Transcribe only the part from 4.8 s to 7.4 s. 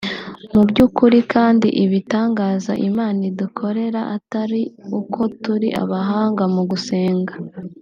uko turi abahanga mu gusenga